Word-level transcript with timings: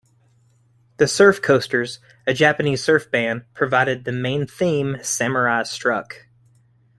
The 0.97 1.07
Surf 1.07 1.43
Coasters, 1.43 1.99
a 2.25 2.33
Japanese 2.33 2.83
surf 2.83 3.11
band, 3.11 3.43
provided 3.53 4.03
the 4.03 4.11
main 4.11 4.47
theme, 4.47 4.97
"Samurai 5.03 5.61
Struck". 5.61 6.25